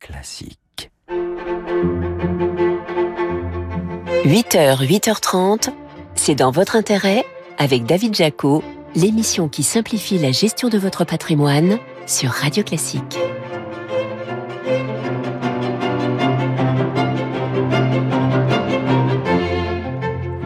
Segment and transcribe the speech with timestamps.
[0.00, 0.90] Classique.
[4.24, 5.68] 8h, 8h30,
[6.14, 7.26] c'est dans votre intérêt
[7.58, 13.18] avec David Jaco, l'émission qui simplifie la gestion de votre patrimoine sur Radio Classique.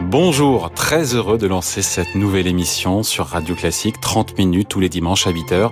[0.01, 4.89] Bonjour, très heureux de lancer cette nouvelle émission sur Radio Classique, 30 minutes tous les
[4.89, 5.71] dimanches à 8h,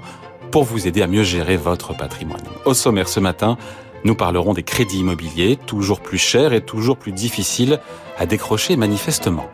[0.53, 2.43] pour vous aider à mieux gérer votre patrimoine.
[2.65, 3.57] Au sommaire ce matin,
[4.03, 7.79] nous parlerons des crédits immobiliers, toujours plus chers et toujours plus difficiles
[8.19, 9.49] à décrocher manifestement.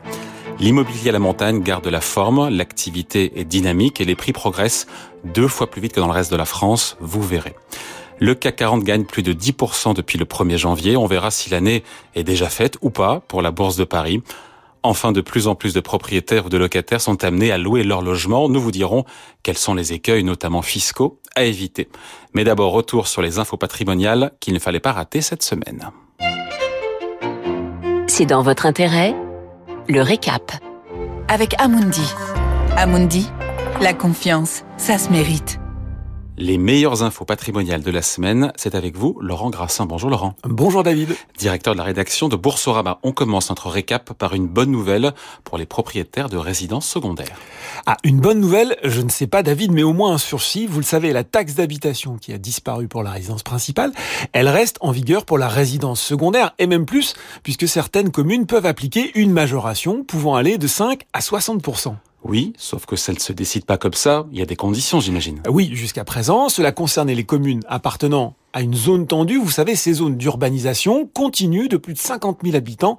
[0.59, 4.87] L'immobilier à la montagne garde la forme, l'activité est dynamique et les prix progressent
[5.23, 7.55] deux fois plus vite que dans le reste de la France, vous verrez.
[8.19, 10.97] Le CAC 40 gagne plus de 10% depuis le 1er janvier.
[10.97, 14.21] On verra si l'année est déjà faite ou pas pour la Bourse de Paris.
[14.81, 18.01] Enfin, de plus en plus de propriétaires ou de locataires sont amenés à louer leur
[18.01, 18.47] logement.
[18.47, 19.03] Nous vous dirons
[19.43, 21.89] quels sont les écueils, notamment fiscaux, à éviter.
[22.33, 25.91] Mais d'abord, retour sur les infos patrimoniales qu'il ne fallait pas rater cette semaine.
[28.07, 29.15] C'est dans votre intérêt
[29.87, 30.51] Le récap.
[31.27, 32.13] Avec Amundi.
[32.77, 33.29] Amundi,
[33.81, 35.58] la confiance, ça se mérite.
[36.41, 39.85] Les meilleures infos patrimoniales de la semaine, c'est avec vous, Laurent Grassin.
[39.85, 40.35] Bonjour Laurent.
[40.45, 41.13] Bonjour David.
[41.37, 42.99] Directeur de la rédaction de Boursorama.
[43.03, 45.11] On commence notre récap par une bonne nouvelle
[45.43, 47.35] pour les propriétaires de résidences secondaires.
[47.85, 50.65] Ah, une bonne nouvelle, je ne sais pas David, mais au moins un sursis.
[50.65, 53.91] Vous le savez, la taxe d'habitation qui a disparu pour la résidence principale,
[54.31, 58.65] elle reste en vigueur pour la résidence secondaire, et même plus, puisque certaines communes peuvent
[58.65, 61.95] appliquer une majoration pouvant aller de 5 à 60%.
[62.23, 64.99] Oui, sauf que ça ne se décide pas comme ça, il y a des conditions
[64.99, 65.41] j'imagine.
[65.49, 69.93] Oui, jusqu'à présent, cela concernait les communes appartenant à une zone tendue, vous savez, ces
[69.93, 72.97] zones d'urbanisation continue de plus de 50 000 habitants,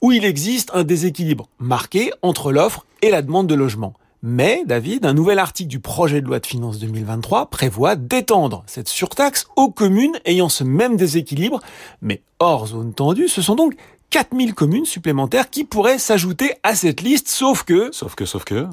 [0.00, 3.94] où il existe un déséquilibre marqué entre l'offre et la demande de logement.
[4.24, 8.88] Mais, David, un nouvel article du projet de loi de finances 2023 prévoit d'étendre cette
[8.88, 11.58] surtaxe aux communes ayant ce même déséquilibre,
[12.02, 13.26] mais hors zone tendue.
[13.26, 13.74] Ce sont donc
[14.12, 17.90] 4000 communes supplémentaires qui pourraient s'ajouter à cette liste, sauf que...
[17.92, 18.66] Sauf que, sauf que...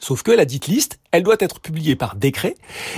[0.00, 2.54] Sauf que la dite liste, elle doit être publiée par décret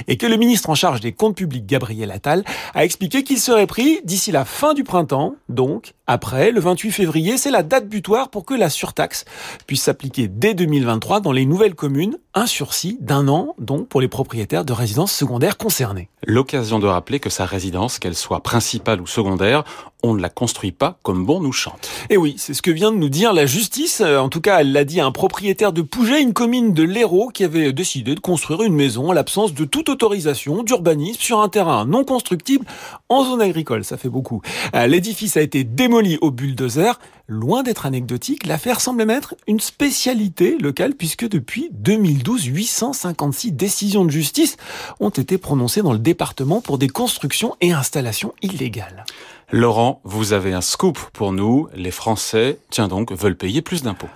[0.09, 3.67] et que le ministre en charge des comptes publics, Gabriel Attal, a expliqué qu'il serait
[3.67, 8.31] pris d'ici la fin du printemps, donc après le 28 février, c'est la date butoir
[8.31, 9.25] pour que la surtaxe
[9.67, 14.09] puisse s'appliquer dès 2023 dans les nouvelles communes, un sursis d'un an donc pour les
[14.09, 16.09] propriétaires de résidences secondaires concernées.
[16.27, 19.65] L'occasion de rappeler que sa résidence, qu'elle soit principale ou secondaire,
[20.03, 21.89] on ne la construit pas comme bon nous chante.
[22.09, 24.01] Et oui, c'est ce que vient de nous dire la justice.
[24.01, 27.29] En tout cas, elle l'a dit à un propriétaire de Pouget, une commune de l'Hérault,
[27.29, 31.49] qui avait décidé de construire une maison en l'absence de toute autorisation d'urbanisme sur un
[31.49, 32.67] terrain non constructible
[33.09, 33.85] en zone agricole.
[33.85, 34.43] Ça fait beaucoup.
[34.75, 36.99] Euh, l'édifice a été démoli au bulldozer.
[37.27, 44.11] Loin d'être anecdotique, l'affaire semble mettre une spécialité locale puisque depuis 2012, 856 décisions de
[44.11, 44.57] justice
[44.99, 49.05] ont été prononcées dans le département pour des constructions et installations illégales.
[49.51, 51.69] Laurent, vous avez un scoop pour nous.
[51.75, 54.09] Les Français, tiens donc, veulent payer plus d'impôts.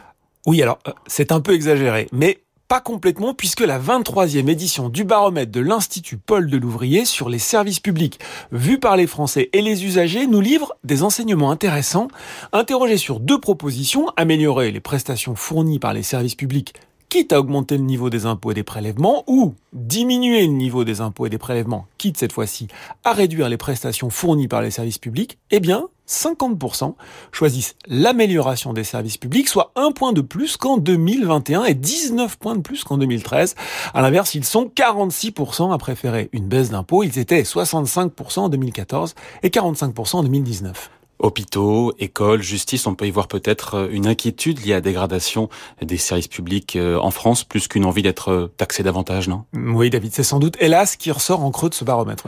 [0.46, 2.38] Oui, alors, euh, c'est un peu exagéré, mais
[2.72, 7.38] pas complètement puisque la 23e édition du baromètre de l'Institut Paul de l'Ouvrier sur les
[7.38, 8.18] services publics
[8.50, 12.08] vus par les Français et les usagers nous livre des enseignements intéressants.
[12.54, 16.72] Interrogés sur deux propositions, améliorer les prestations fournies par les services publics
[17.12, 21.02] quitte à augmenter le niveau des impôts et des prélèvements, ou diminuer le niveau des
[21.02, 22.68] impôts et des prélèvements, quitte cette fois-ci
[23.04, 26.94] à réduire les prestations fournies par les services publics, eh bien, 50%
[27.30, 32.56] choisissent l'amélioration des services publics, soit un point de plus qu'en 2021 et 19 points
[32.56, 33.56] de plus qu'en 2013.
[33.92, 37.02] À l'inverse, ils sont 46% à préférer une baisse d'impôts.
[37.02, 40.90] Ils étaient 65% en 2014 et 45% en 2019
[41.22, 45.48] hôpitaux, écoles, justice, on peut y voir peut-être euh, une inquiétude liée à la dégradation
[45.80, 49.44] des services publics euh, en France, plus qu'une envie d'être euh, taxé davantage, non?
[49.54, 52.24] Oui, David, c'est sans doute, hélas, qui ressort en creux de ce baromètre.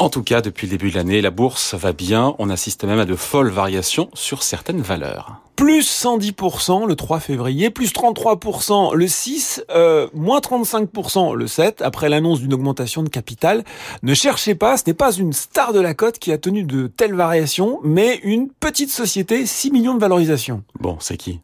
[0.00, 2.36] En tout cas, depuis le début de l'année, la bourse va bien.
[2.38, 5.40] On assiste même à de folles variations sur certaines valeurs.
[5.56, 12.08] Plus 110% le 3 février, plus 33% le 6, euh, moins 35% le 7, après
[12.08, 13.64] l'annonce d'une augmentation de capital.
[14.04, 16.86] Ne cherchez pas, ce n'est pas une star de la cote qui a tenu de
[16.86, 20.62] telles variations, mais une petite société, 6 millions de valorisation.
[20.78, 21.40] Bon, c'est qui?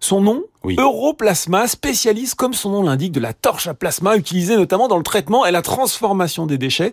[0.00, 0.42] Son nom?
[0.76, 5.04] Europlasma, spécialiste, comme son nom l'indique, de la torche à plasma utilisée notamment dans le
[5.04, 6.92] traitement et la transformation des déchets.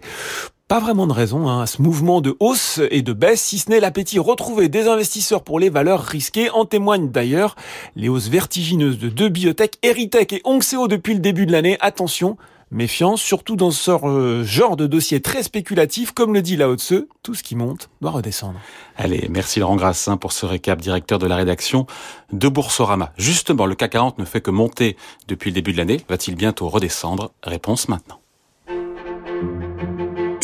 [0.69, 3.69] Pas vraiment de raison hein, à ce mouvement de hausse et de baisse, si ce
[3.69, 6.50] n'est l'appétit retrouvé des investisseurs pour les valeurs risquées.
[6.50, 7.56] En témoignent d'ailleurs
[7.98, 11.77] les hausses vertigineuses de deux biotech, Eritech et Onxeo depuis le début de l'année.
[11.81, 12.38] Attention,
[12.71, 17.06] méfiance, surtout dans ce euh, genre de dossier très spéculatif, comme le dit Lao Tse,
[17.24, 18.60] tout ce qui monte doit redescendre.
[18.95, 21.88] Allez, merci Laurent Grassin pour ce récap, directeur de la rédaction
[22.31, 23.12] de Boursorama.
[23.18, 24.95] Justement, le CAC 40 ne fait que monter
[25.27, 26.00] depuis le début de l'année.
[26.07, 27.31] Va-t-il bientôt redescendre?
[27.44, 28.22] Réponse maintenant.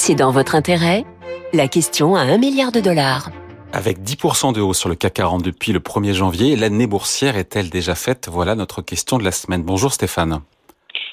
[0.10, 1.06] C'est dans votre intérêt
[1.54, 3.30] La question à un milliard de dollars.
[3.74, 7.70] Avec 10% de hausse sur le CAC 40 depuis le 1er janvier, l'année boursière est-elle
[7.70, 8.28] déjà faite?
[8.28, 9.62] Voilà notre question de la semaine.
[9.62, 10.42] Bonjour Stéphane.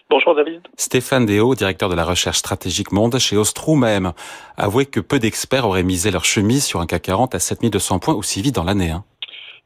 [0.09, 0.63] Bonjour David.
[0.79, 4.15] Stéphane Déo, directeur de la recherche stratégique monde chez Ostrom même,
[4.57, 8.15] avoué que peu d'experts auraient misé leur chemise sur un CAC 40 à 7200 points
[8.15, 8.93] aussi vite dans l'année.
[8.93, 9.05] Hein.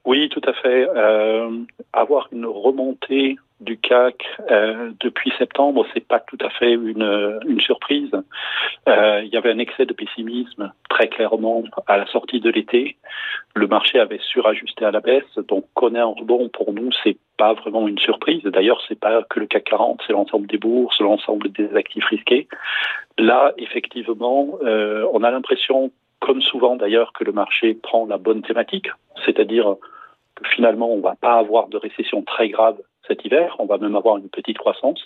[0.05, 0.89] Oui, tout à fait.
[0.97, 1.51] Euh,
[1.93, 8.11] avoir une remontée du CAC euh, depuis septembre, c'est pas tout à fait une, surprise.
[8.89, 12.97] Euh, il y avait un excès de pessimisme très clairement à la sortie de l'été.
[13.55, 17.53] Le marché avait surajusté à la baisse, donc connaît un rebond pour nous, c'est pas
[17.53, 18.43] vraiment une surprise.
[18.45, 22.49] D'ailleurs, c'est pas que le CAC 40, c'est l'ensemble des bourses, l'ensemble des actifs risqués.
[23.19, 25.91] Là, effectivement, euh, on a l'impression,
[26.21, 28.89] comme souvent d'ailleurs, que le marché prend la bonne thématique,
[29.27, 29.77] c'est-à-dire
[30.37, 32.79] que finalement, on va pas avoir de récession très grave
[33.11, 33.57] cet hiver.
[33.59, 35.05] On va même avoir une petite croissance.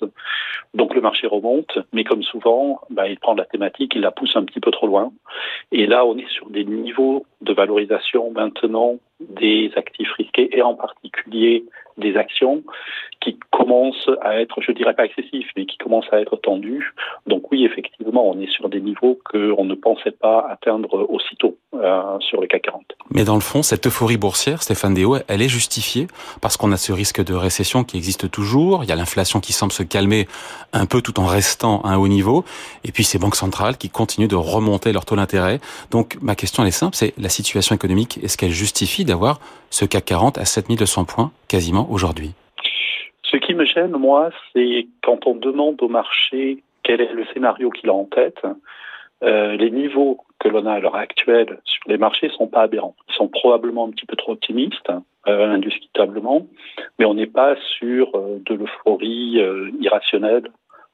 [0.75, 4.37] Donc le marché remonte, mais comme souvent, bah, il prend la thématique, il la pousse
[4.37, 5.13] un petit peu trop loin.
[5.73, 8.97] Et là, on est sur des niveaux de valorisation maintenant
[9.31, 11.65] des actifs risqués et en particulier
[11.99, 12.63] des actions
[13.21, 16.93] qui commencent à être, je dirais pas excessifs, mais qui commencent à être tendus.
[17.27, 22.19] Donc oui, effectivement, on est sur des niveaux qu'on ne pensait pas atteindre aussitôt euh,
[22.21, 22.83] sur le CAC 40.
[23.11, 26.07] Mais dans le fond, cette euphorie boursière, Stéphane Déo, elle est justifiée
[26.43, 28.85] parce qu'on a ce risque de récession qui existe toujours.
[28.85, 30.27] Il y a l'inflation qui semble se calmer
[30.73, 32.45] un peu tout en restant à un haut niveau.
[32.85, 35.61] Et puis ces banques centrales qui continuent de remonter leur taux d'intérêt.
[35.91, 39.05] Donc ma question elle est simple, c'est la situation économique, est-ce qu'elle justifie
[39.71, 42.33] ce CAC 40 à 7200 points quasiment aujourd'hui
[43.23, 47.71] Ce qui me gêne, moi, c'est quand on demande au marché quel est le scénario
[47.71, 48.41] qu'il a en tête,
[49.23, 52.95] euh, les niveaux que l'on a à l'heure actuelle sur les marchés sont pas aberrants.
[53.09, 54.93] Ils sont probablement un petit peu trop optimistes,
[55.27, 56.47] euh, indiscutablement,
[56.99, 59.41] mais on n'est pas sur euh, de l'euphorie
[59.81, 60.49] irrationnelle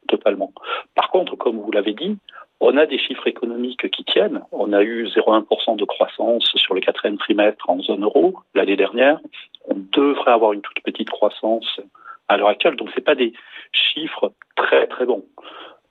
[0.09, 0.53] totalement.
[0.95, 2.17] Par contre, comme vous l'avez dit,
[2.61, 4.43] on a des chiffres économiques qui tiennent.
[4.53, 9.19] On a eu 0,1% de croissance sur le quatrième trimestre en zone euro l'année dernière.
[9.67, 11.81] On devrait avoir une toute petite croissance
[12.29, 12.77] à l'heure actuelle.
[12.77, 13.33] Donc, c'est pas des
[13.73, 15.25] chiffres très très bons.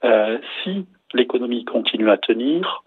[0.04, 2.84] Euh, si l'économie continue à tenir,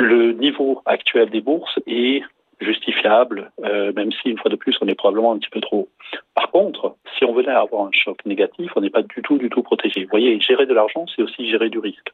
[0.00, 2.22] le niveau actuel des bourses est
[2.60, 5.88] justifiable, euh, même si une fois de plus on est probablement un petit peu trop.
[6.34, 9.38] Par contre, si on venait à avoir un choc négatif, on n'est pas du tout,
[9.38, 10.04] du tout protégé.
[10.04, 12.12] Vous voyez, gérer de l'argent, c'est aussi gérer du risque.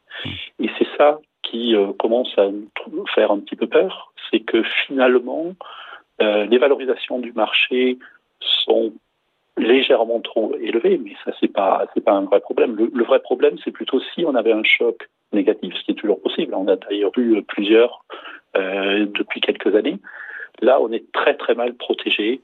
[0.58, 4.62] Et c'est ça qui euh, commence à nous faire un petit peu peur, c'est que
[4.86, 5.54] finalement,
[6.22, 7.98] euh, les valorisations du marché
[8.40, 8.92] sont
[9.56, 12.76] légèrement trop élevées, mais ça c'est pas c'est pas un vrai problème.
[12.76, 15.94] Le, le vrai problème, c'est plutôt si on avait un choc négatif, ce qui est
[15.94, 16.54] toujours possible.
[16.54, 18.04] On a d'ailleurs eu plusieurs
[18.54, 19.98] depuis quelques années.
[20.60, 22.40] Là, on est très très mal protégé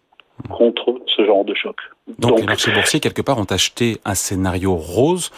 [0.51, 1.77] contre ce genre de choc.
[2.19, 5.31] Donc, Donc les marchés boursiers, quelque part, ont acheté un scénario rose,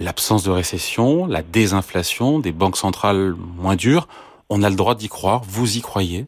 [0.00, 4.06] l'absence de récession, la désinflation, des banques centrales moins dures.
[4.48, 5.42] On a le droit d'y croire.
[5.44, 6.26] Vous y croyez?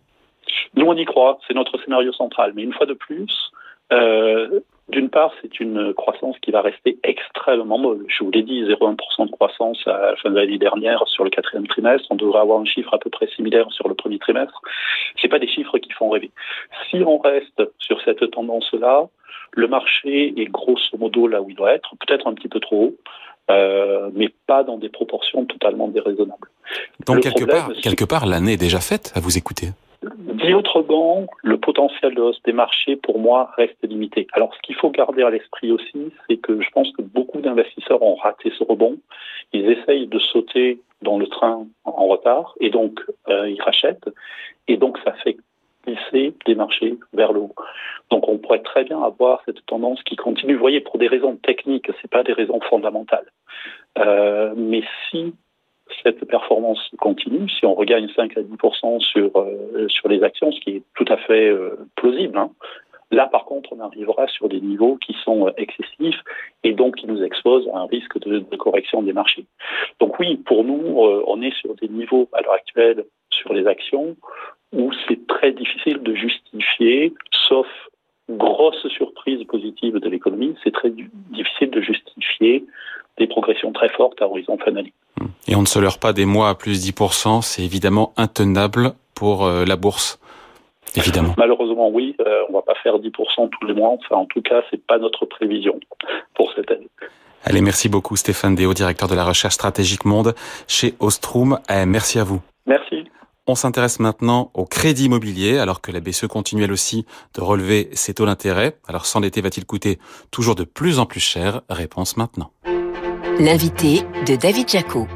[0.75, 1.39] Nous, on y croit.
[1.47, 2.53] C'est notre scénario central.
[2.55, 3.51] Mais une fois de plus,
[3.93, 8.05] euh, d'une part, c'est une croissance qui va rester extrêmement molle.
[8.09, 11.31] Je vous l'ai dit, 0,1% de croissance à la fin de l'année dernière sur le
[11.31, 12.07] quatrième trimestre.
[12.11, 14.61] On devrait avoir un chiffre à peu près similaire sur le premier trimestre.
[15.21, 16.31] C'est pas des chiffres qui font rêver.
[16.91, 19.09] Si on reste sur cette tendance-là,
[19.53, 22.87] le marché est grosso modo là où il doit être, peut-être un petit peu trop
[22.87, 22.97] haut.
[23.51, 26.49] Euh, mais pas dans des proportions totalement déraisonnables.
[27.07, 29.71] Donc le quelque problème, part, quelque part, l'année est déjà faite à vous écouter.
[30.43, 34.27] Dit autrement, le potentiel de hausse des marchés, pour moi, reste limité.
[34.33, 38.03] Alors, ce qu'il faut garder à l'esprit aussi, c'est que je pense que beaucoup d'investisseurs
[38.03, 38.99] ont raté ce rebond.
[39.53, 44.09] Ils essayent de sauter dans le train en retard et donc euh, ils rachètent.
[44.69, 45.37] Et donc, ça fait
[45.87, 47.55] glisser les marchés vers le haut.
[48.11, 50.55] Donc, on pourrait très bien avoir cette tendance qui continue.
[50.55, 53.31] Vous voyez, pour des raisons techniques, c'est pas des raisons fondamentales.
[53.99, 55.35] Euh, mais si
[56.03, 58.57] cette performance continue, si on regagne 5 à 10
[59.01, 62.51] sur euh, sur les actions, ce qui est tout à fait euh, plausible, hein,
[63.11, 66.21] là par contre on arrivera sur des niveaux qui sont euh, excessifs
[66.65, 69.47] et donc qui nous exposent à un risque de, correction des marchés.
[70.01, 74.17] Donc oui, pour nous, on est sur des niveaux à l'heure actuelle sur les actions
[74.73, 77.13] où c'est très difficile de justifier,
[77.49, 77.67] sauf
[78.31, 82.65] grosse surprise positive de l'économie, c'est très difficile de justifier
[83.19, 84.73] des progressions très fortes à horizon fin.
[85.53, 89.45] Et on ne se leurre pas des mois à plus 10%, c'est évidemment intenable pour
[89.45, 90.19] euh, la bourse.
[90.97, 91.35] Évidemment.
[91.37, 93.91] Malheureusement, oui, euh, on va pas faire 10% tous les mois.
[93.91, 95.79] Enfin, en tout cas, c'est pas notre prévision
[96.35, 96.89] pour cette année.
[97.45, 100.35] Allez, merci beaucoup Stéphane Déo, directeur de la recherche stratégique monde
[100.69, 101.59] chez Ostrom.
[101.69, 102.41] Eh, merci à vous.
[102.65, 103.05] Merci.
[103.47, 107.05] On s'intéresse maintenant au crédit immobilier, alors que la BCE continue elle aussi
[107.35, 108.79] de relever ses taux d'intérêt.
[108.89, 109.99] Alors s'endetter va-t-il coûter
[110.31, 111.61] toujours de plus en plus cher?
[111.69, 112.53] Réponse maintenant.
[113.39, 115.07] L'invité de David Jaco.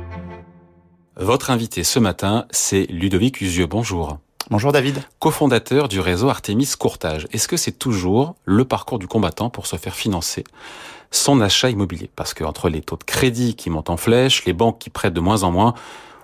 [1.18, 3.64] Votre invité ce matin, c'est Ludovic Usieux.
[3.64, 4.18] Bonjour.
[4.50, 4.98] Bonjour David.
[5.18, 7.26] Cofondateur du réseau Artemis Courtage.
[7.32, 10.44] Est-ce que c'est toujours le parcours du combattant pour se faire financer
[11.10, 12.10] son achat immobilier?
[12.16, 15.14] Parce que entre les taux de crédit qui montent en flèche, les banques qui prêtent
[15.14, 15.72] de moins en moins,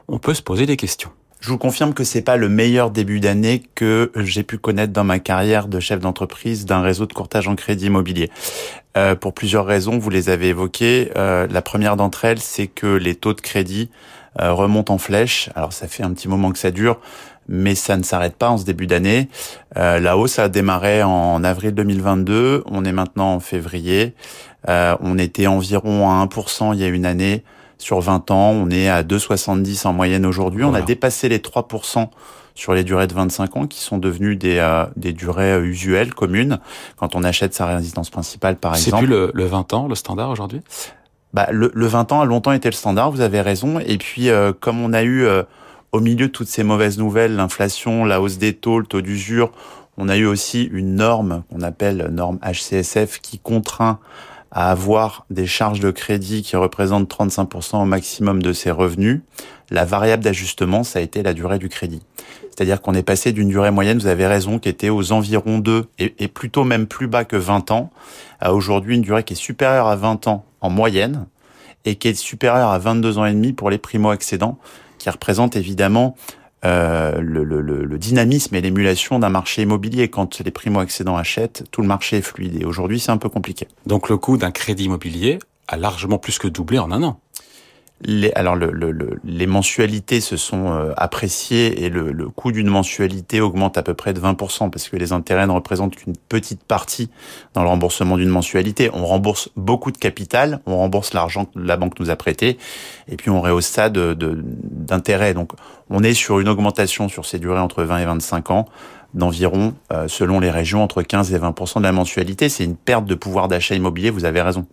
[0.09, 1.11] on peut se poser des questions.
[1.41, 5.05] Je vous confirme que c'est pas le meilleur début d'année que j'ai pu connaître dans
[5.05, 8.31] ma carrière de chef d'entreprise d'un réseau de courtage en crédit immobilier.
[8.99, 11.11] Euh, pour plusieurs raisons, vous les avez évoquées.
[11.17, 13.89] Euh, la première d'entre elles, c'est que les taux de crédit
[14.41, 15.51] euh, remontent en flèche.
[15.55, 16.99] Alors ça fait un petit moment que ça dure,
[17.49, 19.29] mais ça ne s'arrête pas en ce début d'année.
[19.77, 22.65] Euh, la hausse a démarré en avril 2022.
[22.67, 24.15] On est maintenant en février.
[24.69, 27.43] Euh, on était environ à 1% il y a une année
[27.79, 28.51] sur 20 ans.
[28.51, 30.65] On est à 2,70 en moyenne aujourd'hui.
[30.65, 32.09] On a dépassé les 3%
[32.55, 36.15] sur les durées de 25 ans qui sont devenues des, euh, des durées euh, usuelles,
[36.15, 36.59] communes,
[36.97, 38.97] quand on achète sa résidence principale par exemple.
[38.97, 40.61] C'est plus le, le 20 ans, le standard aujourd'hui?
[41.33, 43.79] Bah, le, le, 20 ans a longtemps été le standard, vous avez raison.
[43.79, 45.43] Et puis, euh, comme on a eu euh,
[45.93, 49.51] au milieu de toutes ces mauvaises nouvelles, l'inflation, la hausse des taux, le taux d'usure,
[49.97, 53.99] on a eu aussi une norme qu'on appelle norme HCSF qui contraint
[54.51, 59.21] à avoir des charges de crédit qui représentent 35% au maximum de ses revenus.
[59.71, 62.03] La variable d'ajustement, ça a été la durée du crédit.
[62.51, 65.87] C'est-à-dire qu'on est passé d'une durée moyenne, vous avez raison, qui était aux environs 2
[65.99, 67.91] et, et plutôt même plus bas que 20 ans,
[68.41, 71.27] à aujourd'hui une durée qui est supérieure à 20 ans en moyenne
[71.85, 74.59] et qui est supérieure à 22 ans et demi pour les primo-accédants,
[74.99, 76.17] qui représente évidemment
[76.65, 80.09] euh, le, le, le, dynamisme et l'émulation d'un marché immobilier.
[80.09, 82.61] Quand les primo-accédants achètent, tout le marché est fluide.
[82.61, 83.67] Et aujourd'hui, c'est un peu compliqué.
[83.87, 87.19] Donc le coût d'un crédit immobilier a largement plus que doublé en un an.
[88.05, 93.41] Les, alors le, le, les mensualités se sont euh, appréciées et le, coût d'une mensualité
[93.41, 97.11] augmente à peu près de 20% parce que les intérêts ne représentent qu'une petite partie
[97.55, 98.91] dans le remboursement d'une mensualité.
[98.93, 102.59] On rembourse beaucoup de capital, on rembourse l'argent que la banque nous a prêté
[103.07, 105.33] et puis on rehausse ça d'intérêt.
[105.33, 105.53] Donc
[105.89, 108.67] on est sur une augmentation sur ces durées entre 20 et 25 ans
[109.15, 112.49] d'environ, euh, selon les régions, entre 15 et 20% de la mensualité.
[112.49, 114.67] C'est une perte de pouvoir d'achat immobilier, vous avez raison.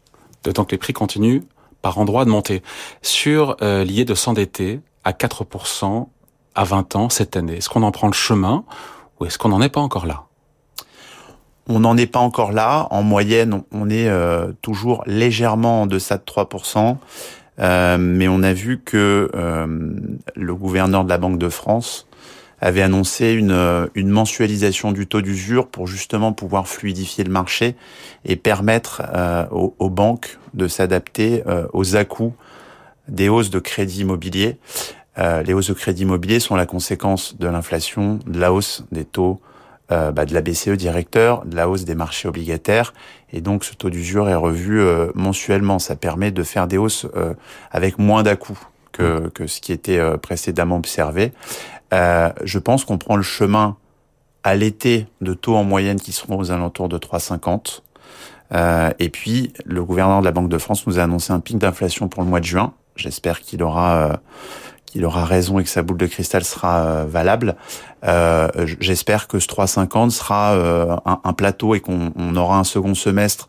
[0.44, 1.42] D'autant que les prix continuent
[1.82, 2.62] par endroit de monter.
[3.02, 6.08] Sur euh, l'idée de s'endetter à 4%
[6.56, 8.64] à 20 ans cette année, est-ce qu'on en prend le chemin
[9.20, 10.24] ou est-ce qu'on n'en est pas encore là?
[11.68, 12.88] On n'en est pas encore là.
[12.90, 16.98] En moyenne, on est euh, toujours légèrement en deçà de 3%.
[17.60, 19.68] Euh, mais on a vu que euh,
[20.36, 22.08] le gouverneur de la Banque de France
[22.62, 27.76] avait annoncé une, euh, une mensualisation du taux d'usure pour justement pouvoir fluidifier le marché
[28.26, 32.34] et permettre euh, aux, aux, banques de s'adapter euh, aux à-coups
[33.08, 34.58] des hausses de crédit immobilier.
[35.18, 39.06] Euh, les hausses de crédit immobilier sont la conséquence de l'inflation, de la hausse des
[39.06, 39.40] taux
[39.92, 42.94] euh, bah, de la BCE directeur, de la hausse des marchés obligataires,
[43.34, 44.82] et donc ce taux d'usure est revu
[45.16, 45.80] mensuellement.
[45.80, 47.08] Ça permet de faire des hausses
[47.72, 48.60] avec moins d'à-coups
[48.92, 51.32] que, que ce qui était précédemment observé.
[51.94, 53.78] Euh, je pense qu'on prend le chemin
[54.44, 57.82] à l'été de taux en moyenne qui seront aux alentours de 3,50.
[58.54, 61.58] Euh, et puis, le gouverneur de la Banque de France nous a annoncé un pic
[61.58, 62.74] d'inflation pour le mois de juin.
[62.96, 64.16] J'espère qu'il aura euh,
[64.86, 67.56] qu'il aura raison et que sa boule de cristal sera euh, valable.
[68.80, 70.56] J'espère que ce 3,50 sera
[71.06, 73.48] un, plateau et qu'on aura un second semestre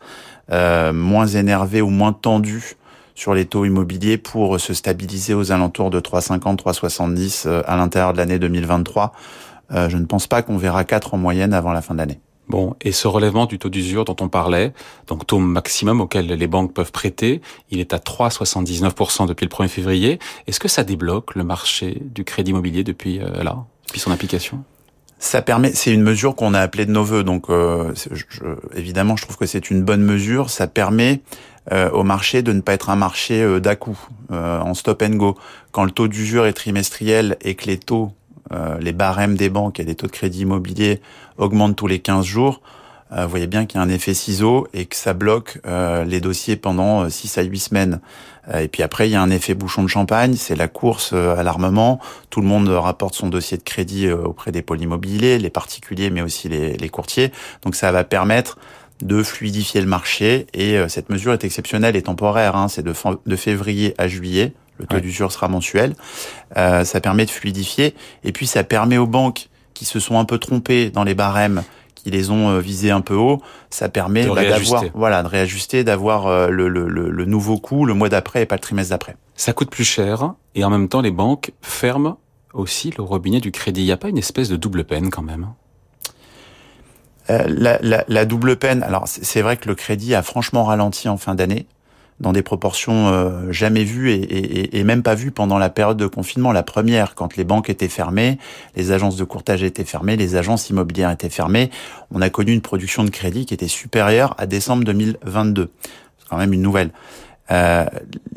[0.49, 2.75] moins énervé ou moins tendu
[3.21, 8.13] sur les taux immobiliers pour se stabiliser aux alentours de 3,50, 3,70 euh, à l'intérieur
[8.13, 9.13] de l'année 2023.
[9.73, 12.19] Euh, je ne pense pas qu'on verra 4 en moyenne avant la fin de l'année.
[12.49, 14.73] Bon, et ce relèvement du taux d'usure dont on parlait,
[15.05, 19.67] donc taux maximum auquel les banques peuvent prêter, il est à 3,79% depuis le 1er
[19.67, 20.17] février.
[20.47, 24.63] Est-ce que ça débloque le marché du crédit immobilier depuis euh, là, depuis son application?
[25.19, 27.23] Ça permet, c'est une mesure qu'on a appelée de nos voeux.
[27.23, 28.25] Donc, euh, je,
[28.75, 30.49] évidemment, je trouve que c'est une bonne mesure.
[30.49, 31.21] Ça permet
[31.69, 33.99] au marché de ne pas être un marché euh, d'à-coup,
[34.31, 35.37] euh, en stop and go.
[35.71, 38.11] Quand le taux d'usure est trimestriel et que les taux,
[38.51, 41.01] euh, les barèmes des banques et les taux de crédit immobilier
[41.37, 42.61] augmentent tous les 15 jours,
[43.13, 46.55] vous voyez bien qu'il y a un effet ciseau et que ça bloque les dossiers
[46.55, 47.99] pendant 6 à 8 semaines.
[48.57, 51.43] et puis après, il y a un effet bouchon de champagne, c'est la course à
[51.43, 51.99] l'armement.
[52.29, 56.21] Tout le monde rapporte son dossier de crédit auprès des pôles immobiliers, les particuliers, mais
[56.21, 57.33] aussi les, les courtiers.
[57.63, 58.57] Donc ça va permettre
[59.01, 62.55] de fluidifier le marché et euh, cette mesure est exceptionnelle et temporaire.
[62.55, 62.93] Hein, c'est de,
[63.25, 64.53] de, février à juillet.
[64.79, 65.95] Le taux d'usure sera mensuel.
[66.57, 67.93] Euh, ça permet de fluidifier
[68.23, 71.63] et puis ça permet aux banques qui se sont un peu trompées dans les barèmes
[72.03, 75.83] qui les ont euh, visés un peu haut, ça permet bah, d'avoir voilà de réajuster,
[75.83, 79.15] d'avoir euh, le, le, le, nouveau coût le mois d'après et pas le trimestre d'après.
[79.35, 82.17] Ça coûte plus cher et en même temps les banques ferment
[82.53, 83.81] aussi le robinet du crédit.
[83.81, 85.47] Il n'y a pas une espèce de double peine quand même
[87.31, 91.07] euh, la, la, la, double peine, alors c'est vrai que le crédit a franchement ralenti
[91.07, 91.65] en fin d'année.
[92.19, 96.51] dans des proportions euh, jamais vues et, même pas vues pendant la période de confinement.
[96.51, 98.37] La première, quand les banques étaient fermées,
[98.75, 101.71] les agences de courtage étaient fermées, les agences immobilières étaient fermées,
[102.11, 105.71] on a connu une production de crédit qui était supérieure à décembre 2022.
[106.19, 106.91] C'est quand même une nouvelle.
[107.49, 107.85] Euh,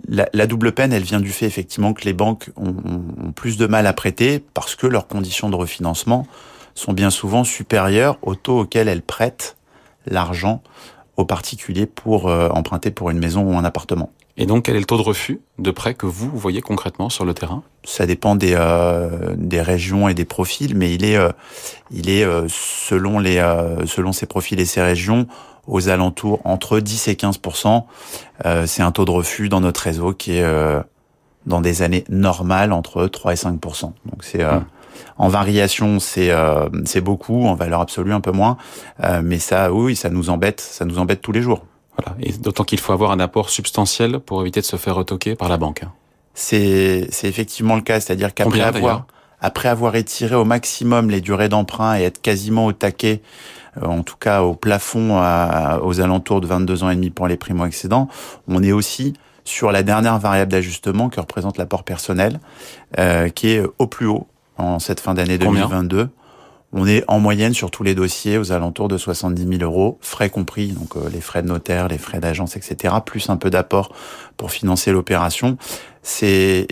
[0.08, 3.66] la, double peine, elle vient du fait effectivement que les banques ont, ont, plus de
[3.66, 6.26] mal à prêter parce que leurs conditions de refinancement
[6.74, 9.56] sont bien souvent supérieures au taux auquel elles prêtent
[10.06, 10.62] l'argent
[11.16, 14.10] aux particuliers pour euh, emprunter pour une maison ou un appartement.
[14.36, 17.24] Et donc, quel est le taux de refus de prêt que vous voyez concrètement sur
[17.24, 17.62] le terrain?
[17.84, 21.30] Ça dépend des euh, des régions et des profils, mais il est euh,
[21.92, 23.36] il est selon les
[23.86, 25.28] selon ces profils et ces régions
[25.68, 27.84] aux alentours entre 10 et 15%
[28.66, 30.44] C'est un taux de refus dans notre réseau qui est
[31.46, 34.64] dans des années normales entre 3 et 5% Donc c'est mmh.
[35.18, 38.56] En variation, c'est euh, c'est beaucoup, en valeur absolue un peu moins,
[39.02, 41.64] euh, mais ça, oui, ça nous embête, ça nous embête tous les jours.
[41.96, 45.36] Voilà, et d'autant qu'il faut avoir un apport substantiel pour éviter de se faire retoquer
[45.36, 45.84] par la banque.
[46.34, 49.06] C'est c'est effectivement le cas, c'est-à-dire qu'après avoir
[49.40, 53.20] après avoir étiré au maximum les durées d'emprunt et être quasiment au taquet,
[53.76, 55.18] euh, en tout cas au plafond
[55.82, 58.08] aux alentours de 22 ans et demi pour les primo-excédents,
[58.48, 62.40] on est aussi sur la dernière variable d'ajustement que représente l'apport personnel,
[62.98, 64.26] euh, qui est au plus haut
[64.58, 66.08] en cette fin d'année 2022.
[66.76, 70.28] On est en moyenne sur tous les dossiers aux alentours de 70 000 euros, frais
[70.28, 73.94] compris, donc euh, les frais de notaire, les frais d'agence, etc., plus un peu d'apport
[74.36, 75.56] pour financer l'opération.
[76.02, 76.66] C'est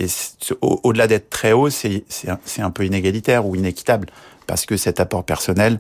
[0.61, 4.09] au-delà d'être très haut, c'est un, un peu inégalitaire ou inéquitable
[4.49, 5.79] parce que cet apport personnel,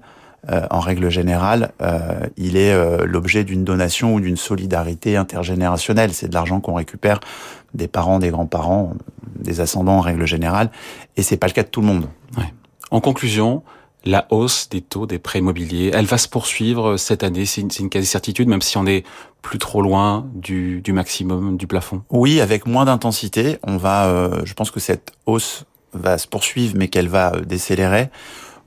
[0.50, 6.12] euh, en règle générale, euh, il est l'objet d'une donation ou d'une solidarité intergénérationnelle.
[6.12, 7.20] C'est de l'argent qu'on récupère
[7.74, 8.94] des parents, des grands-parents,
[9.38, 10.70] des ascendants en règle générale,
[11.16, 12.06] et c'est pas le cas de tout le monde.
[12.36, 12.52] Ouais.
[12.90, 13.62] En conclusion,
[14.04, 17.88] la hausse des taux des prêts immobiliers, elle va se poursuivre cette année, c'est une,
[17.88, 19.04] quasi-certitude, même si on est
[19.42, 24.42] plus trop loin du, du maximum, du plafond Oui, avec moins d'intensité, on va, euh,
[24.44, 28.10] je pense que cette hausse va se poursuivre, mais qu'elle va euh, décélérer,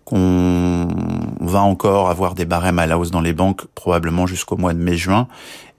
[0.06, 0.88] qu'on
[1.42, 4.80] va encore avoir des barèmes à la hausse dans les banques, probablement jusqu'au mois de
[4.80, 5.28] mai-juin,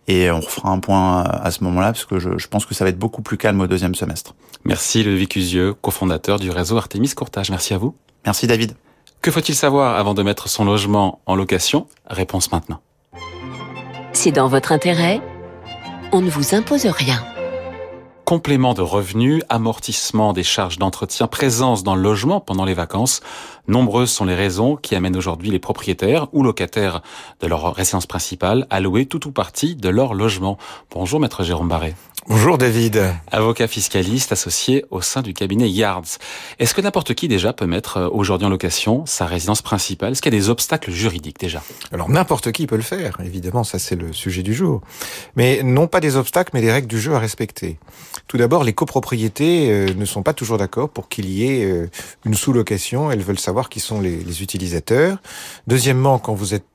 [0.09, 2.85] et on refera un point à ce moment-là, parce que je, je, pense que ça
[2.85, 4.35] va être beaucoup plus calme au deuxième semestre.
[4.65, 7.51] Merci Ludovic Usieux, cofondateur du réseau Artemis Courtage.
[7.51, 7.97] Merci à vous.
[8.25, 8.75] Merci David.
[9.23, 11.87] Que faut-il savoir avant de mettre son logement en location?
[12.07, 12.81] Réponse maintenant.
[14.13, 15.21] C'est dans votre intérêt.
[16.13, 17.21] On ne vous impose rien
[18.27, 23.21] complément de revenus, amortissement des charges d'entretien, présence dans le logement pendant les vacances.
[23.69, 27.03] Nombreuses sont les raisons qui amènent aujourd'hui les propriétaires ou locataires
[27.41, 30.59] de leur résidence principale à louer tout ou partie de leur logement.
[30.91, 31.95] Bonjour maître Jérôme Barré.
[32.29, 33.15] Bonjour David.
[33.31, 36.19] Avocat fiscaliste associé au sein du cabinet Yards.
[36.59, 40.11] Est-ce que n'importe qui déjà peut mettre euh, aujourd'hui en location sa résidence principale?
[40.11, 41.63] Est-ce qu'il y a des obstacles juridiques déjà?
[41.93, 44.81] Alors n'importe qui peut le faire, évidemment, ça c'est le sujet du jour.
[45.37, 47.79] Mais non pas des obstacles, mais des règles du jeu à respecter.
[48.27, 51.89] Tout d'abord, les copropriétés euh, ne sont pas toujours d'accord pour qu'il y ait euh,
[52.25, 53.13] une sous-location.
[53.13, 55.19] Elles veulent savoir qui sont les, les utilisateurs.
[55.69, 56.67] Deuxièmement, quand vous êtes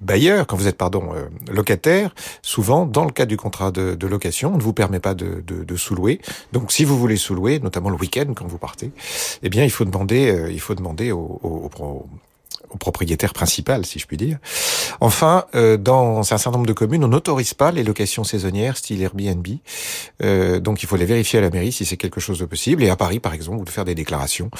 [0.00, 4.06] bailleur, quand vous êtes pardon euh, locataire, souvent dans le cadre du contrat de, de
[4.06, 6.20] location, on ne vous permet pas de, de, de sous-louer.
[6.52, 8.92] Donc si vous voulez sous-louer, notamment le week-end quand vous partez,
[9.42, 12.06] eh bien il faut demander, euh, il faut demander au, au, au,
[12.70, 14.38] au propriétaire principal, si je puis dire.
[15.00, 19.02] Enfin, euh, dans un certain nombre de communes, on n'autorise pas les locations saisonnières style
[19.02, 19.46] Airbnb.
[20.22, 22.82] Euh, donc, il faut les vérifier à la mairie si c'est quelque chose de possible.
[22.82, 24.50] Et à Paris, par exemple, vous devez faire des déclarations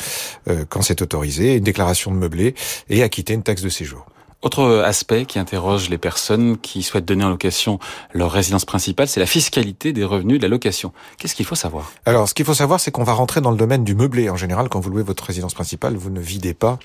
[0.49, 2.55] euh, quand c'est autorisé, une déclaration de meublé
[2.89, 4.07] et acquitter une taxe de séjour.
[4.43, 7.79] Autre aspect qui interroge les personnes qui souhaitent donner en location
[8.15, 10.93] leur résidence principale, c'est la fiscalité des revenus de la location.
[11.19, 11.93] Qu'est-ce qu'il faut savoir?
[12.07, 14.31] Alors, ce qu'il faut savoir, c'est qu'on va rentrer dans le domaine du meublé.
[14.31, 16.79] En général, quand vous louez votre résidence principale, vous ne videz pas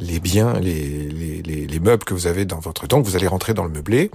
[0.00, 3.00] les biens, les, les, les, les meubles que vous avez dans votre temps.
[3.00, 4.10] Vous allez rentrer dans le meublé.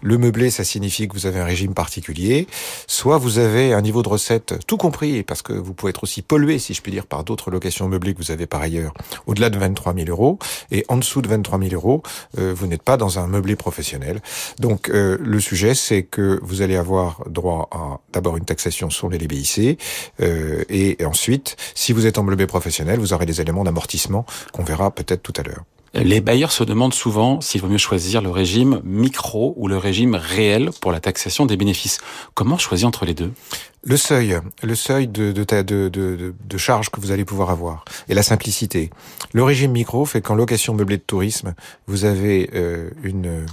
[0.00, 2.46] Le meublé, ça signifie que vous avez un régime particulier.
[2.86, 6.22] Soit vous avez un niveau de recette tout compris, parce que vous pouvez être aussi
[6.22, 8.94] pollué, si je puis dire, par d'autres locations meublées que vous avez par ailleurs,
[9.26, 10.38] au-delà de 23 000 euros.
[10.70, 12.04] Et en dessous de 23 000 euros,
[12.35, 14.20] euh, vous n'êtes pas dans un meublé professionnel.
[14.58, 19.08] Donc euh, le sujet, c'est que vous allez avoir droit à d'abord une taxation sur
[19.08, 19.78] les LBIC,
[20.20, 24.64] euh, et, ensuite, si vous êtes en meublé professionnel, vous aurez des éléments d'amortissement qu'on
[24.64, 25.64] verra peut-être tout à l'heure.
[26.02, 30.14] Les bailleurs se demandent souvent s'il vaut mieux choisir le régime micro ou le régime
[30.14, 31.98] réel pour la taxation des bénéfices.
[32.34, 33.32] Comment choisir entre les deux?
[33.82, 38.14] Le seuil, le seuil de, de, de, de, charge que vous allez pouvoir avoir et
[38.14, 38.90] la simplicité.
[39.32, 41.54] Le régime micro fait qu'en location meublée de tourisme,
[41.86, 43.46] vous avez euh, une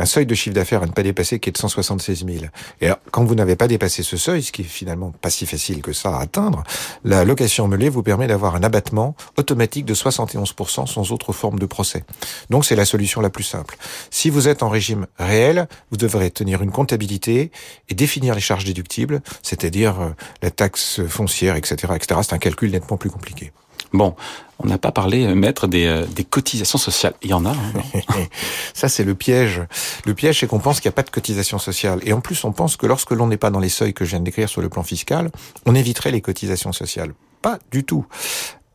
[0.00, 2.44] un seuil de chiffre d'affaires à ne pas dépasser qui est de 176 000.
[2.80, 5.46] Et alors, quand vous n'avez pas dépassé ce seuil, ce qui est finalement pas si
[5.46, 6.62] facile que ça à atteindre,
[7.04, 11.66] la location meublée vous permet d'avoir un abattement automatique de 71% sans autre forme de
[11.66, 12.04] procès.
[12.48, 13.76] Donc c'est la solution la plus simple.
[14.10, 17.50] Si vous êtes en régime réel, vous devrez tenir une comptabilité
[17.88, 20.10] et définir les charges déductibles, c'est-à-dire euh,
[20.42, 22.20] la taxe foncière, etc., etc.
[22.22, 23.52] C'est un calcul nettement plus compliqué.
[23.92, 24.14] Bon,
[24.62, 27.14] on n'a pas parlé, euh, maître, des, euh, des, cotisations sociales.
[27.22, 27.50] Il y en a.
[27.50, 27.56] Hein,
[28.74, 29.62] Ça, c'est le piège.
[30.04, 32.00] Le piège, c'est qu'on pense qu'il n'y a pas de cotisations sociales.
[32.04, 34.10] Et en plus, on pense que lorsque l'on n'est pas dans les seuils que je
[34.10, 35.30] viens de décrire sur le plan fiscal,
[35.66, 37.12] on éviterait les cotisations sociales.
[37.42, 38.06] Pas du tout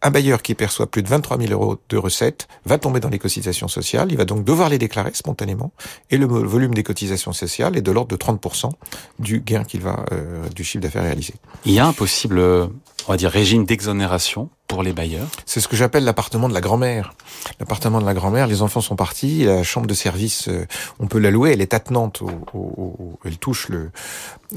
[0.06, 3.18] un bailleur qui perçoit plus de 23 000 euros de recettes va tomber dans les
[3.18, 4.10] cotisations sociales.
[4.12, 5.72] Il va donc devoir les déclarer spontanément.
[6.12, 8.70] Et le volume des cotisations sociales est de l'ordre de 30%
[9.18, 11.34] du gain qu'il va, euh, du chiffre d'affaires réalisé.
[11.66, 15.28] Il y a un possible, on va dire, régime d'exonération pour les bailleurs?
[15.46, 17.14] C'est ce que j'appelle l'appartement de la grand-mère.
[17.60, 20.66] L'appartement de la grand-mère, les enfants sont partis, la chambre de service, euh,
[21.00, 23.70] on peut la louer, elle est attenante, au, au, elle touche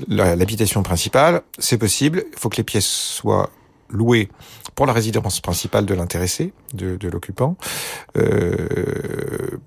[0.08, 3.50] l'habitation principale, c'est possible, il faut que les pièces soient
[3.90, 4.28] louées
[4.74, 7.56] pour la résidence principale de l'intéressé, de, de l'occupant.
[8.16, 9.58] Euh,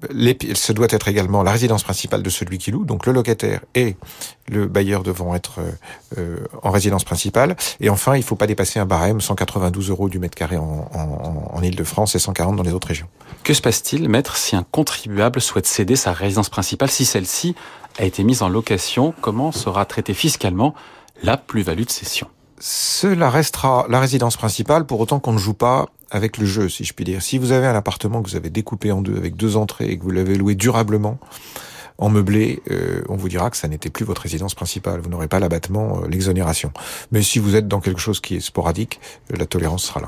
[0.53, 3.97] ce doit être également la résidence principale de celui qui loue, donc le locataire et
[4.47, 5.59] le bailleur devront être
[6.17, 7.55] euh, en résidence principale.
[7.79, 10.89] Et enfin, il ne faut pas dépasser un barème 192 euros du mètre carré en,
[10.93, 13.07] en, en Ile-de-France et 140 dans les autres régions.
[13.43, 17.55] Que se passe-t-il, maître, si un contribuable souhaite céder sa résidence principale, si celle-ci
[17.99, 20.73] a été mise en location, comment sera traitée fiscalement
[21.23, 22.27] la plus-value de cession?
[22.61, 26.83] Cela restera la résidence principale pour autant qu'on ne joue pas avec le jeu, si
[26.83, 27.21] je puis dire.
[27.21, 29.97] Si vous avez un appartement que vous avez découpé en deux avec deux entrées et
[29.97, 31.17] que vous l'avez loué durablement,
[31.97, 35.01] en meublé, euh, on vous dira que ça n'était plus votre résidence principale.
[35.01, 36.71] Vous n'aurez pas l'abattement, euh, l'exonération.
[37.11, 38.99] Mais si vous êtes dans quelque chose qui est sporadique,
[39.31, 40.07] euh, la tolérance sera là.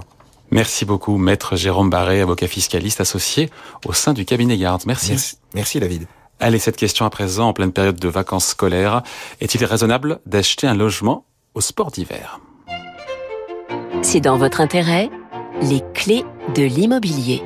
[0.51, 3.49] Merci beaucoup, maître Jérôme Barré, avocat fiscaliste associé
[3.85, 4.83] au sein du cabinet Garde.
[4.85, 5.11] Merci.
[5.11, 6.07] Merci, Merci David.
[6.39, 9.01] Allez, cette question à présent, en pleine période de vacances scolaires.
[9.39, 12.39] Est-il raisonnable d'acheter un logement au sport d'hiver.
[14.01, 15.09] C'est dans votre intérêt,
[15.61, 17.41] les clés de l'immobilier.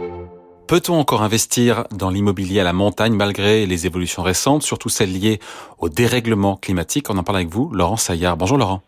[0.67, 5.39] Peut-on encore investir dans l'immobilier à la montagne malgré les évolutions récentes, surtout celles liées
[5.77, 7.09] au dérèglement climatique?
[7.09, 8.35] On en parle avec vous, Laurent Saillard.
[8.35, 8.81] Bonjour Laurent.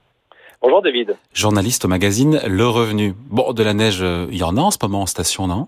[0.61, 1.15] Bonjour David.
[1.33, 3.15] Journaliste au magazine Le Revenu.
[3.29, 5.67] Bon, de la neige, il y en a en ce moment en station, non?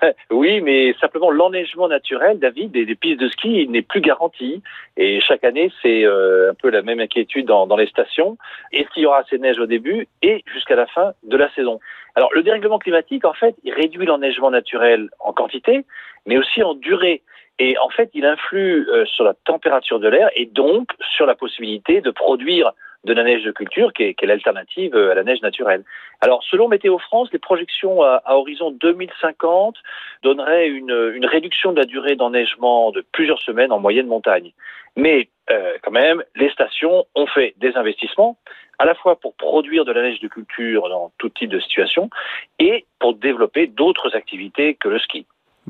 [0.30, 4.62] Oui, mais simplement l'enneigement naturel, David, des, pistes de ski n'est plus garanti.
[4.96, 8.36] Et chaque année, c'est euh, un peu la même inquiétude dans, dans les stations.
[8.72, 11.50] Est-ce qu'il y aura assez de neige au début et jusqu'à la fin de la
[11.54, 11.80] saison?
[12.16, 15.84] Alors, le dérèglement climatique, en fait, il réduit l'enneigement naturel en quantité,
[16.26, 17.22] mais aussi en durée.
[17.58, 21.34] Et en fait, il influe euh, sur la température de l'air et donc sur la
[21.34, 22.72] possibilité de produire
[23.04, 25.84] de la neige de culture, qui est, qui est l'alternative à la neige naturelle.
[26.20, 29.76] Alors, selon Météo France, les projections à, à horizon 2050
[30.22, 34.52] donneraient une, une, réduction de la durée d'enneigement de plusieurs semaines en moyenne montagne.
[34.96, 38.36] Mais euh, quand même, les stations ont fait des investissements,
[38.78, 42.10] à la fois pour produire de la neige de culture dans tout type de situation,
[42.58, 45.26] et pour développer d'autres activités que le ski.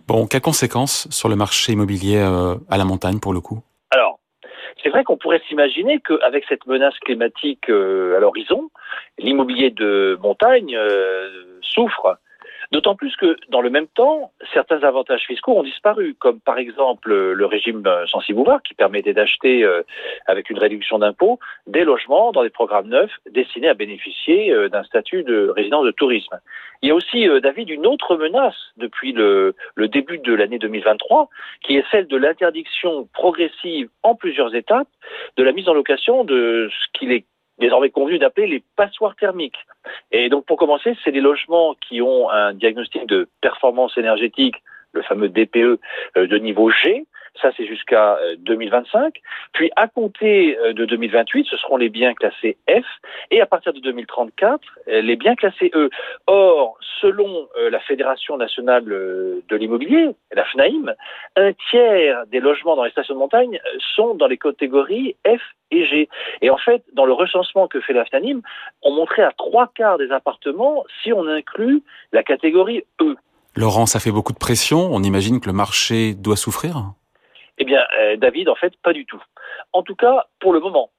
[0.07, 3.61] Bon, quelles conséquences sur le marché immobilier euh, à la montagne pour le coup?
[3.91, 4.20] Alors,
[4.83, 8.71] c'est vrai qu'on pourrait s'imaginer qu'avec cette menace climatique euh, à l'horizon,
[9.19, 12.19] l'immobilier de montagne euh, souffre.
[12.73, 17.13] D'autant plus que, dans le même temps, certains avantages fiscaux ont disparu, comme par exemple
[17.13, 19.83] le régime sensible ouvert qui permettait d'acheter, euh,
[20.27, 24.85] avec une réduction d'impôt, des logements dans des programmes neufs destinés à bénéficier euh, d'un
[24.85, 26.39] statut de résidence de tourisme.
[26.83, 30.61] Il y a aussi, euh, David, une autre menace depuis le, le début de l'année
[30.61, 31.29] 2023,
[31.63, 34.89] qui est celle de l'interdiction progressive en plusieurs étapes
[35.37, 37.25] de la mise en location de ce qu'il est
[37.61, 39.59] désormais convenu d'appeler les passoires thermiques.
[40.11, 44.57] Et donc pour commencer, c'est des logements qui ont un diagnostic de performance énergétique,
[44.93, 45.79] le fameux DPE
[46.17, 47.07] de niveau G,
[47.41, 49.15] ça c'est jusqu'à 2025.
[49.53, 52.85] Puis à compter de 2028, ce seront les biens classés F,
[53.31, 55.91] et à partir de 2034, les biens classés E.
[56.27, 60.95] Or, selon la Fédération nationale de l'immobilier, la FNAIM,
[61.37, 63.61] un tiers des logements dans les stations de montagne
[63.95, 65.41] sont dans les catégories F
[65.71, 66.09] et G.
[66.43, 68.41] Et en fait, dans le recensement que fait la FNAIM,
[68.83, 73.17] on montrait à trois quarts des appartements si on inclut la catégorie E.
[73.57, 74.89] Laurent, ça fait beaucoup de pression.
[74.93, 76.93] On imagine que le marché doit souffrir
[77.61, 79.23] Eh bien, euh, David, en fait, pas du tout.
[79.73, 80.91] En tout cas, pour le moment.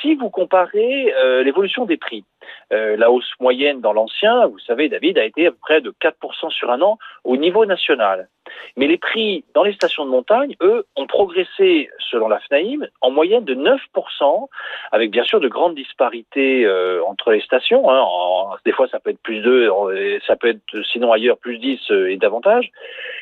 [0.00, 2.24] Si vous comparez euh, l'évolution des prix,
[2.72, 5.92] euh, la hausse moyenne dans l'ancien, vous savez, David, a été à peu près de
[6.00, 8.28] 4% sur un an au niveau national.
[8.76, 13.10] Mais les prix dans les stations de montagne, eux, ont progressé, selon la FNAIM, en
[13.10, 14.48] moyenne de 9%,
[14.92, 16.68] avec bien sûr de grandes disparités
[17.06, 17.90] entre les stations.
[17.90, 18.56] Hein.
[18.64, 22.10] des fois, ça peut être plus 2, ça peut être sinon ailleurs plus 10 euh,
[22.10, 22.70] et davantage.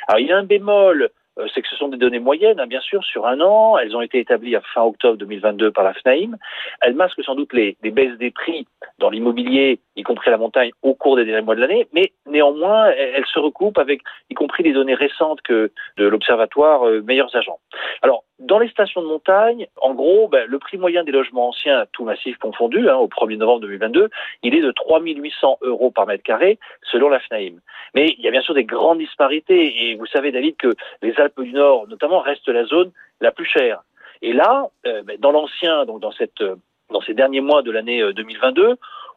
[0.08, 1.10] Alors, il y a un bémol
[1.54, 3.78] c'est que ce sont des données moyennes, hein, bien sûr, sur un an.
[3.78, 6.36] Elles ont été établies à fin octobre 2022 par la FNAIM.
[6.80, 8.66] Elles masquent sans doute les, les baisses des prix
[8.98, 11.88] dans l'immobilier, y compris à la montagne, au cours des derniers mois de l'année.
[11.92, 17.02] Mais néanmoins, elles se recoupent avec, y compris des données récentes que de l'Observatoire euh,
[17.02, 17.60] Meilleurs Agents.
[18.02, 21.84] Alors, dans les stations de montagne, en gros, ben, le prix moyen des logements anciens,
[21.92, 24.08] tout massif confondu, hein, au 1er novembre 2022,
[24.42, 27.60] il est de 3800 euros par mètre carré, selon la FNAIM.
[27.94, 31.14] Mais il y a bien sûr des grandes disparités, et vous savez, David, que les
[31.20, 33.82] Alpes du Nord, notamment, restent la zone la plus chère.
[34.22, 36.56] Et là, euh, ben, dans l'ancien, donc dans, cette, euh,
[36.90, 38.74] dans ces derniers mois de l'année 2022, euh,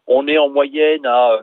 [0.08, 1.40] on est en moyenne à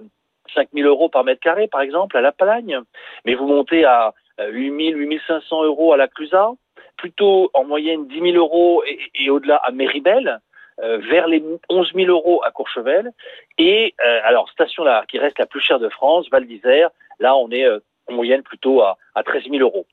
[0.55, 2.81] 5000 euros par mètre carré, par exemple, à La Palagne,
[3.25, 6.53] mais vous montez à 8000, 8500 euros à la Clusaz,
[7.01, 8.83] plutôt en moyenne 10 000 euros
[9.15, 10.39] et, au-delà à Méribel,
[10.83, 13.11] euh, vers les 11 000 euros à Courchevel.
[13.57, 17.37] Et euh, alors, station là qui reste la plus chère de France, Val d'Isère, là
[17.37, 19.87] on est euh, en moyenne plutôt à, à 13 000 euros.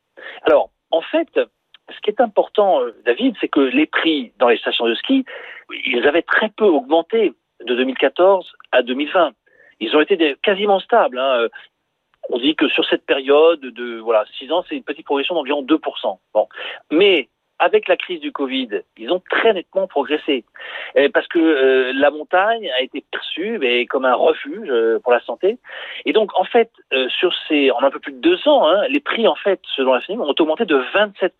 [0.43, 4.87] Alors, en fait, ce qui est important, David, c'est que les prix dans les stations
[4.87, 5.23] de ski,
[5.85, 7.33] ils avaient très peu augmenté
[7.65, 9.31] de 2014 à 2020.
[9.79, 11.19] Ils ont été quasiment stables.
[11.19, 11.47] Hein.
[12.29, 15.63] On dit que sur cette période de voilà six ans, c'est une petite progression d'environ
[15.63, 16.17] 2%.
[16.33, 16.47] Bon,
[16.91, 20.45] mais avec la crise du Covid, ils ont très nettement progressé
[21.13, 23.59] parce que euh, la montagne a été perçue
[23.89, 25.57] comme un refuge euh, pour la santé.
[26.05, 28.87] Et donc en fait, euh, sur ces en un peu plus de deux ans, hein,
[28.89, 31.35] les prix en fait, selon la FNIM, ont augmenté de 27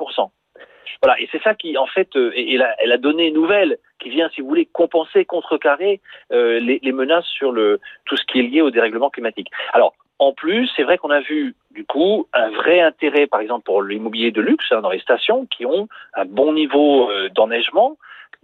[1.03, 4.41] voilà, et c'est ça qui, en fait, est la, la, donnée nouvelle qui vient, si
[4.41, 8.71] vous voulez, compenser, contrecarrer les, les, menaces sur le tout ce qui est lié au
[8.71, 9.49] dérèglement climatique.
[9.73, 13.65] Alors, en plus, c'est vrai qu'on a vu du coup un vrai intérêt, par exemple,
[13.65, 17.97] pour l'immobilier de luxe hein, dans les stations qui ont un bon niveau euh, d'enneigement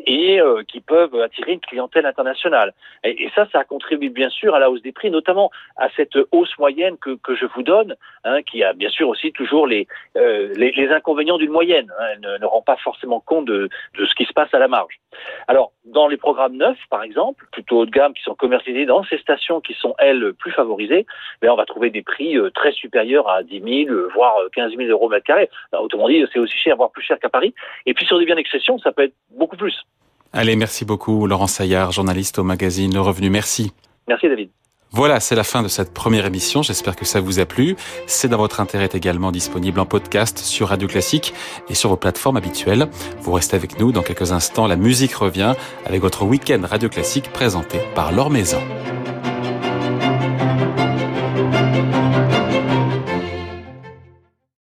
[0.06, 2.74] et euh, qui peuvent attirer une clientèle internationale.
[3.04, 6.18] Et, ça, ça a contribué bien sûr à la hausse des prix, notamment à cette
[6.32, 10.54] hausse moyenne que, je vous donne, hein, qui a bien sûr aussi toujours les, euh,
[10.56, 11.92] les, inconvénients d'une moyenne.
[12.00, 15.00] Hein, elle ne, rend pas forcément compte de, ce qui se passe à la marge.
[15.48, 19.04] Alors, dans les programmes neufs, par exemple, plutôt haut de gamme, qui sont commercialisés dans
[19.04, 21.06] ces stations qui sont, elles, plus favorisées,
[21.42, 24.90] ben, on va trouver des prix euh, très supérieurs à 10 000, voire 15 000
[24.90, 25.50] euros mètre carré.
[25.74, 27.54] autrement dit, c'est aussi cher, voire plus cher qu'à Paris.
[27.86, 29.84] Et puis sur des biens d'exception, ça peut être beaucoup plus.
[30.32, 33.30] Allez, merci beaucoup Laurent Saillard, journaliste au magazine Le Revenu.
[33.30, 33.72] Merci.
[34.08, 34.50] Merci David.
[34.96, 36.62] Voilà, c'est la fin de cette première émission.
[36.62, 37.76] J'espère que ça vous a plu.
[38.06, 41.34] C'est dans votre intérêt également disponible en podcast sur Radio Classique
[41.68, 42.88] et sur vos plateformes habituelles.
[43.22, 44.68] Vous restez avec nous dans quelques instants.
[44.68, 45.56] La musique revient
[45.88, 48.62] avec votre week-end Radio Classique présenté par Laure Maison.